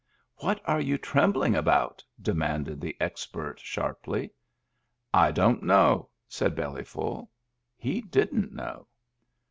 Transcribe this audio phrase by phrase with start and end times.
[0.37, 4.31] "What are you trembling about?" demanded the expert, sharply."
[5.13, 7.29] I don't know," said Bellyful.
[7.77, 8.87] He didn't know.